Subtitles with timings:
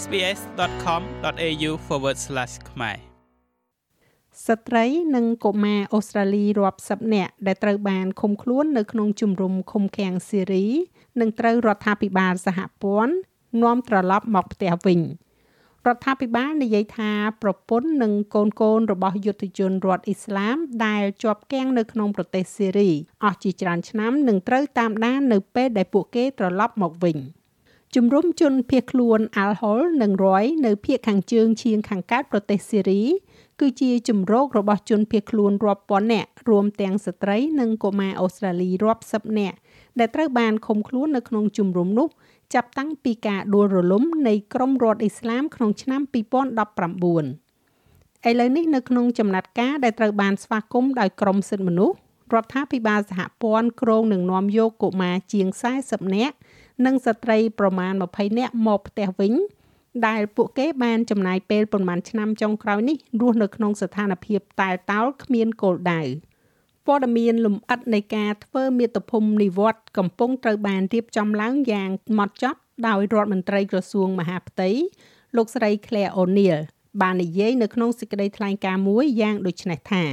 [0.00, 1.70] sbs.com.au/
[2.70, 2.98] ខ្មែរ
[4.46, 10.66] ស្ត្រីនិងកុមារអូស្ត្រាលីរាប់សិបនាក់ដែលត្រូវបានឃុំខ្លួននៅក្នុងជំរំឃុំឃាំងស៊េរី
[11.20, 13.14] នឹងត្រូវរដ្ឋាភិបាលសហព័ន្ធ
[13.62, 15.00] នាំត្រឡប់មកផ្ទះវិញ
[15.86, 17.10] រដ្ឋាភិបាលនិយាយថា
[17.42, 20.56] ប្រពន្ធនិងកូនកូនរបស់យុទ្ធជនរដ្ឋអ៊ីស្លាម
[20.86, 22.90] ដែលជាប់គាំងនៅក្នុងប្រទេសស៊េរី
[23.24, 27.18] អស់ជាច្រើនឆ្នាំនឹងត្រូវតាមដាននៅពេលដែលពួកគេត្រឡប់មកវិញ
[27.96, 33.02] ជំរុំជនភៀសខ្លួនអាល់ហុលនិងរយនៅភូមិខាងជើងឈៀងខាងកើតប្រទេសស៊េរី
[33.60, 39.56] គឺជាជំរករបស់ជនភៀសខ្លួនរាប់ពាន់នាក់រួមទាំងស្ត្រីនិងកុមារអូស្ត្រាលីរាប់សិបនាក់
[39.98, 42.08] ដែលត្រូវបានឃុំខ្លួននៅក្នុងជំរំនោះ
[42.54, 46.16] ចាប់តាំងពីការដួលរលំនៃក្រុមរដ្ឋអ៊ីស្លាមក្នុងឆ្នាំ2019
[48.28, 51.96] ឥឡូវនេះនៅក្នុងចំណាត់ការដែលត្រូវបានស្វាគមន៍ដោយក្រមសិទ្ធិមនុស្ស
[52.34, 55.46] រដ្ឋាភិបាលសហព័ន្ធក្រុងនឹងនាំយកកុមារជាង
[55.82, 56.36] 40នាក់
[56.86, 59.34] និងស្ត្រីប្រមាណ20នាក់មកផ្ទះវិញ
[60.06, 66.02] ដែលពួកគេបានចំណាយពេលប្រមាណឆ្នាំចុងក្រោយនេះរស់នៅក្នុងស្ថានភាពតែលតោលគ្មានគោលដៅ
[66.86, 74.70] ព័ត៌មានលំអិតនៃការធ្វើមាតុភូមិនិវត្តកំពុងត្រូវបានរៀបចំឡើងយ៉ាងម៉ត់ចត់ដោយរដ្ឋមន្ត្រីក្រសួងមហាផ្ទៃ
[75.36, 76.58] លោកស្រី Claire O'Neil
[77.00, 80.04] បាននិយាយនៅក្នុងសេចក្តីថ្លែងការណ៍មួយយ៉ាងដូចនេះថា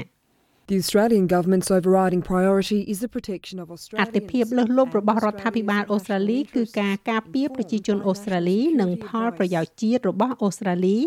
[0.70, 4.14] The Australian government's overriding priority is the protection of អ Australians.
[4.18, 10.98] តិភិបលើសលប់របស់រដ្ឋាភិបាលអូស្ត្រាលីគឺការការពារប្រជាជនអូស្ត្រាលីនិងផលប្រយោជន៍ជាតិរបស់អូស្ត្រាលី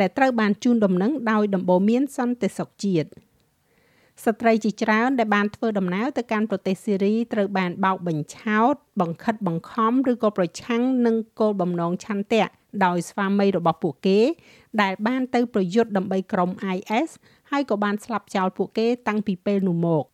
[0.00, 3.08] ដែលត្រូវបានជូនដំណឹងដោយដំបូន្មានសន្តិសុខជាតិ
[4.24, 12.46] ស្ត្រីជាច្រើនដែលបានធ្វើដំណើរទៅកាន់ប្រទេសស៊េរីត្រូវបានបោកបញ្ឆោត បង្ខិតបង្ខំឬក៏ប្រឆាំងនឹងគោលបំណងឆន្ទៈ
[12.84, 14.20] ដោយស្វាមីរបស់ពួកគេ
[14.82, 17.10] ដែលបានទៅប្រយុទ្ធដើម្បីក្រុម IS
[17.50, 20.04] ហើយក៏បានស្លាប់ចោលពួកគេតាំងពីពេលនោះមក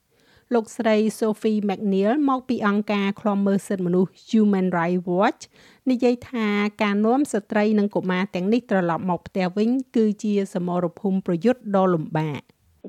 [0.54, 5.42] លោកស្រី Sophie McNeil មកពីអង្គការឃ្លាំមើលសិទ្ធិមនុស្ស Human Rights Watch
[5.90, 6.46] និយាយថា
[6.82, 12.40] ការនាំស្ត្រីនិងកុមារទាំងនេះត្រឡប់មកផ្ទះវិញ គឺជាសមរភូមិប្រយុទ្ធដ៏លំបាក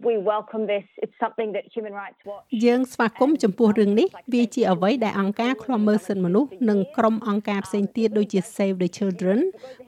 [0.07, 0.85] we welcome this.
[1.03, 9.39] It's something that Human Rights Watch យើងស្វាគមន៍ចំពោះរឿងនេះវាជាអ្វីដែលអង្គការឃ្លាំមើលសិទ្ធិមនុស្សនិងក្រុមអង្គការផ្សេងទៀតដូចជា Save the Children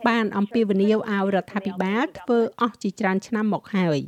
[0.07, 3.99] បានអំពាវនាវឲ្យរដ្ឋាភិបាលធ្វើអស់ជាច្រើនឆ្នាំមកហើយ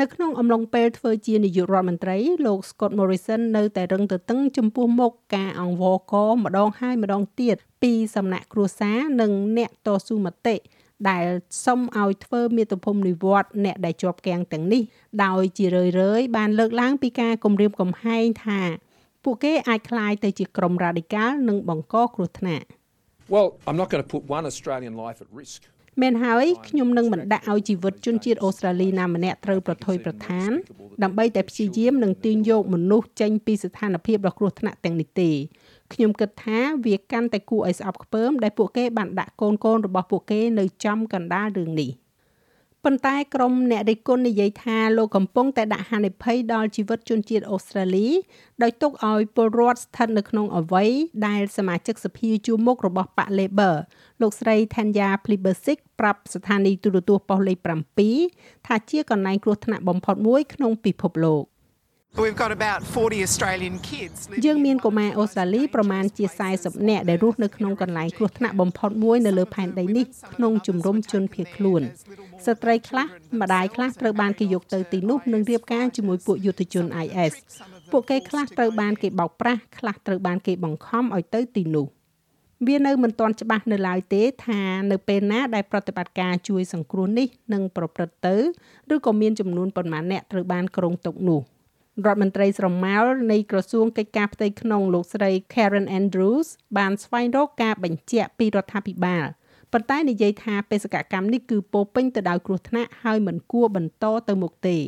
[0.00, 10.56] នៅក្នុងអំឡុងពេលធ្វើជានាយករដ្ឋមន្ត្រីលោក Scott Morrison នៅតែរឹងទទឹងចំពោះមុខការអង្វរកម្ដងហើយម្ដងទៀតពីសំណាក់គ្រួសារនិងអ្នកតស៊ូមតិ
[11.09, 11.25] ដែល
[11.65, 14.83] សុំឲ្យធ្វើមាតុភូមិនិវត្តន៍អ្នកដែលជាប់គាំងទាំងនេះ
[15.25, 15.85] ដោយជារឿ
[16.19, 18.61] យៗបានលើកឡើងពីការគំរាមកំហែងថា
[19.23, 22.67] ពួកគេអាចคลายទៅជាក្រុមរ៉ាឌីកាល់និងបង្កគ្រោះថ្នាក់
[23.35, 25.59] Well, I'm not going to put one Australian life at risk.
[26.01, 30.51] មែនហើយខ្ញុំនឹងមិនដាក់ឲ្យជីវិតជនជាតិអូស្ត្រាលីណាម្នាក់ត្រូវប្រថុយប្រថាន
[31.03, 35.29] ដើម្បីតែព្យាយាមនឹងទាញយកមនុស្សចេញពីស្ថានភាពដ៏គ្រោះថ្នាក់ទាំងនេះទេ
[35.94, 41.90] ខ្ញុំគិតថាវាកាន់តែគួរឲ្យស្អប់ខ្ពើមដែលពួកគេបានដាក់កូនកូនរបស់ពួកគេនៅចំកណ្ដាលរឿងនេះ
[42.84, 48.08] ប៉ុន្តែក្រុមអ្នករិះគន់និយាយថាលោកកំពុងតែដាក់ហានិភ័យដល់ជីវិតជនជាតិអូស្ត្រាលី
[48.62, 50.90] ដោយទុកឲ្យពលរដ្ឋស្ថិតនៅក្នុងអវ័យ
[51.26, 53.74] ដែលសមាជិកសភាជួរមុខរបស់បក Labor
[54.20, 57.58] លោកស្រី Tanya Plibersik ប្រាប់ស្ថានីយទូរទស្សន៍ប៉ុស្តិ៍លេខ
[58.12, 61.44] 7ថាជាកន្លែងគ្រោះថ្នាក់បំផុតមួយក្នុងពិភពលោក
[62.22, 66.24] We've got about 40 Australian kids យើងមានកុមារអូស្ត្រាលីប្រមាណជា
[66.56, 71.82] 40នាក់ដែលរស់នៅក្នុងកន្លែងគ្រោះថ្នាក់បំផុតមួយនៅលើផែនដីនេះក្នុងជំរំជនភៀសខ្លួន
[72.46, 73.06] ស្ត្រីខ្លះ
[73.40, 77.34] ម្ដាយខ្លះត្រូវបានគេយកទៅទីនោះនិងរៀបការជាមួយពួកយុទ្ធជន IS
[77.92, 81.86] ពួកគេខ្លះត្រូវបានគេបោកប្រាស់ខ្លះត្រូវបានគេបង្ខំឲ្យទៅទីនោះ
[82.66, 84.60] វានៅមិនទាន់ច្បាស់នៅឡើយទេថា
[84.90, 88.36] នៅពេលណាដែលប្រតិបត្តិការជួយសង្គ្រោះនេះនឹងប្រព្រឹត្តទៅ
[88.94, 91.42] ឬក៏មានចំនួនប៉ុន្មានអ្នកត្រូវបានគ្រងទុកនោះ
[92.02, 99.26] រដ្ឋមន្ត្រីស្រមោលនៃក្រសួងកិច្ចការផ្ទៃក្នុងលោកស្រី Karen Andrews បានស្វែងរកការបញ្ជាក់ពីរដ្ឋាភិបាល
[99.72, 104.78] ប៉ុន្តែនិយាយថាបេសកកម្មនេះគឺពោពេញទៅដោយគ្រោះថ្នាក់ហើយមិនគួរបន្តទៅមុខទេ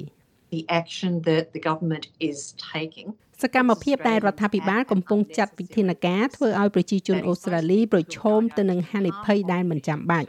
[0.54, 2.38] the action that the government is
[2.72, 3.08] taking
[3.42, 10.28] សកម្មភាពដែលរដ្ឋាភិបាលកំពុងចាត់វិធានការធ្វើឲ្យប្រជាជនអូស្ត្រាលីប្រឈមទៅនឹងហានិភ័យដែលមិនចាំបាច់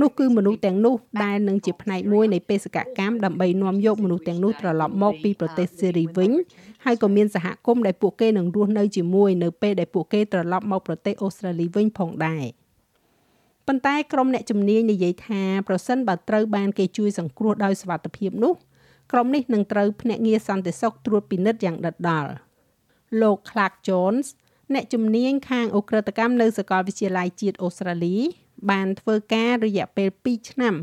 [0.00, 0.94] នោះគឺមនុស្សទាំងនោះ
[1.24, 6.30] ដែលនឹងជាផ្នែកមួយនៃបេសកកម្មដើម្បីនាំយកមនុស្សទាំងនោះត្រឡប់មកពីប្រទេសសេរីវិញ
[6.84, 12.44] ហើយក៏មានសហគមន៍ដែលពួកគេនឹងរស់នៅជាមួយនៅពេលដែលពួកគេត្រឡប់មកប្រទេសអូស្ត្រាលីវិញផងដែរ
[13.66, 18.54] ប៉ុន្តែក្រុមអ្នកជំនាញនិយាយថាប្រសិនបើត្រូវបានគេជួយសង្គ្រោះដោយសវត្ថិភាពនោះ
[19.12, 22.30] ក្រុមនេះនឹងត្រូវភ្នាក់ងារសន្តិសុខត្រួតពិនិត្យយ៉ាងដិតដល់
[23.22, 24.26] លោក Clark Jones
[24.74, 28.16] អ្នកជំនាញខាងអ ுக ្រិតកម្មនៅសាកលវិទ្យាល័យជាតិអូស្ត្រាលី
[28.70, 30.74] បានធ្វើការរយៈពេល2ឆ្នាំ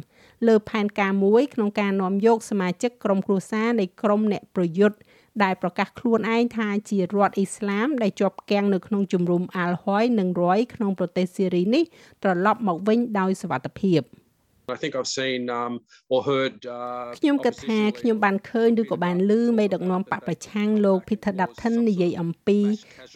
[0.48, 4.98] លើផែនការមួយក្នុងការនាំយកសមាជិកក្រុមគ្រួសារនៃក្រុមអ្នកប្រយុទ្ធ
[5.44, 11.84] ដែលប្រកាសខ្លួនឯងថាជារដ្ឋអ៊ីស្លាមដែលជាប់គាំងនៅក្នុងជំរំអាល់ហុយនិងរយក្នុងប្រទេសសេរីនេះ
[12.24, 14.02] ត្រឡប់មកវិញដោយសុវត្ថិភាព។
[14.74, 15.74] I think I've seen um
[16.14, 22.60] or heard uh ខ្ញុំគិតថាខ្ញុំបានឃើញឬក៏បានឮមេដឹកនាំបកប្រឆាំងលោក Peter Dutton និយាយអំពី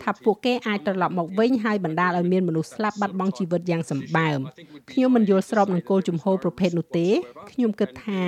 [0.03, 4.39] ថាពួកគេអាចត្រឡប់មកវិញហើយបណ្ដាលឲ្យមានមនុស្សស្លាប់បាត់បង់ជីវិតយ៉ាងសម្បើម
[4.91, 7.07] ខ្ញុំមិនយល់ស្របនឹងគោលជំហរប្រភេទនោះទេ
[7.51, 8.21] ខ្ញុំគិតថា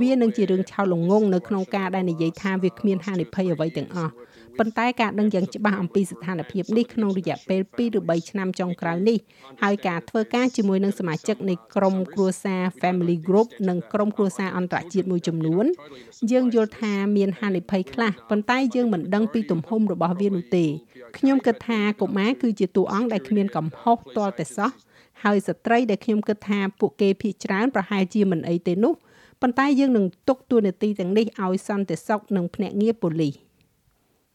[0.00, 4.12] វានឹងជារឿងឆោតល្ងងនៅក្នុងការដែលនិយាយថាវាគ្មានហានិភ័យអ្វីទាំងអស់
[4.58, 9.18] ប៉ុន្តែការដឹងយ៉ាងច្បាស់អំពីស្ថានភាពនេះក្នុងរយៈពេល2ឬ3ឆ្នាំចុងក្រោយនេះ
[9.62, 15.64] ហើយការធ្វើការជាមួយនឹងសមាជិកនៃក្រុមគ្រួសារ Family Group និងក្រុមគ្រួសារអន្តរជាតិមួយចំនួន
[16.30, 20.64] យើងយល់ថាមានហានិភ័យខ្លះប៉ុន្តែយើងមិនដឹងពីទំហំរបស់វានោះទេ
[21.18, 24.70] ខ្ញុំគិតថាកុមារគឺជាតួអង្គដែលគ្មានកំហុសទាល់តែសោះ
[25.24, 28.94] ហើយស្ត្រីដែលខ្ញុំគិតថាពួកគេភ័យច្រើនប្រហែលជាមិនអីទេនោះ
[29.42, 33.34] ប៉ុន្តែយើងនឹងទុកទួនាទីទាំងនេះឲ្យសន្តិសុខនិងភ្នាក់ងារប៉ូលីស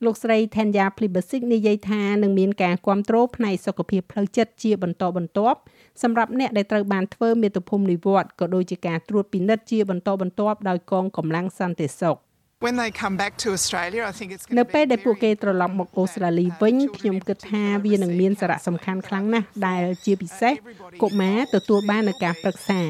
[0.05, 5.59] លោកស្រី Thanya Plibersik និយាយថានឹងមានការគ្រប់គ្រងផ្នែកសុខភាពផ្លូវចិត្តជាបន្តបន្ទាប់
[6.01, 12.17] សម្រាប់អ្នកដែលត្រូវបានធ្វើមាតុភូមិនិវត្តន៍ក៏ដូចជាការត្រួតពិនិត្យជាបន្តបន្ទាប់ដោយកងកម្លាំងសន្តិសុខ
[12.65, 20.53] When they come back to Australia I think it's នៅពេលដែលពួកគេត្រឡប់មកអូស្ត្រាលីវិញខ្ញុំគិតថាវានឹងមានសារៈសំខាន់ខ្លាំងណាស់ដែលជាពិសេស
[21.01, 22.81] កុមារទទួលបាននូវការប្រឹក្សា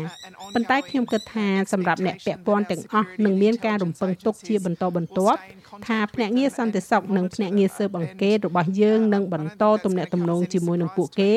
[0.53, 5.39] ប៉ុន្តែខ្ញុំគិតថាសម្រាប់អ្នកពាក់ព័ន្ធទាំងអស់នឹងមានការរំពឹងទុកជាបន្តបន្ទាប់
[5.87, 11.33] ថាភ្នាក់ងារសន្តិសុខនិងភ្នាក់ងារស៊ើបអង្កេតរបស់យើងនឹងបន្តទំនាក់ទំនងជាមួយនឹងពួកគេ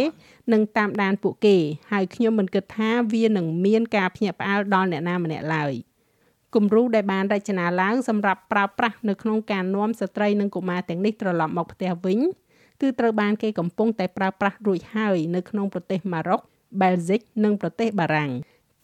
[0.53, 1.57] និងតាមដានពួកគេ
[1.93, 5.73] ហើយខ្ញុំមិនគិតថាវានឹងមានការភ្ញាក់ផ្អើលដល់អ្នកណាម្នាក់ឡើយ
[6.55, 12.19] គំរូដែលបានរចនាឡើងសម្រាប់ប្រើប្រាស់នៅក្នុងការនាំស្ត្រីនិងកុមារទាំងនេះត្រឡប់មកផ្ទះវិញ
[12.81, 16.41] គឺត្រូវបានគេកំពុងតែប្រើប្រាស់រួចហើយនៅក្នុងប្រទេសម៉ារ៉ុក
[16.81, 18.31] បែលហ្សិកនិងប្រទេសបារាំង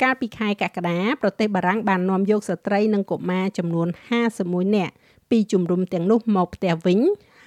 [0.03, 3.89] កាលពីខែកក្កដាប្រទេសបារាំងបាននាំយកស្ត្រីនិងកុមារចំនួន
[4.31, 4.95] 51នាក់
[5.31, 6.99] ពីជំរំទាំងនោះមកផ្ទះវិញ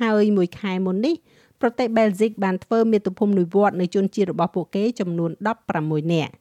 [0.01, 1.15] ហើយមួយខែមុននេះ
[1.61, 5.31] ប្រទេសបែលហ្សិកបានធ្វើមាតុភូមិនិវត្តន៍នៅជនជាតិរបស់ពួកគេចំនួន
[5.71, 6.33] 16នាក់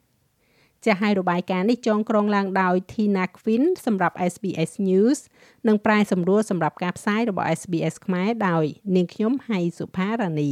[0.85, 5.19] ចាស់ហើយរបាយការណ៍នេះចងក្រងឡើងដោយ Tina Quinn សម្រាប់ SBS News
[5.67, 10.51] និងប្រាយសម្រួលសម្រាប់ការផ្សាយរបស់ SBS ខ្មែរដោយ នាងខ្ញុំហៃសុផារ៉ានី